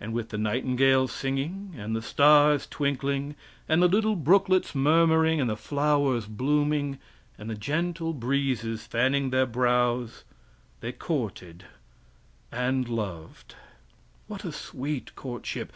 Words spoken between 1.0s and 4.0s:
singing, and the stars twinkling, and the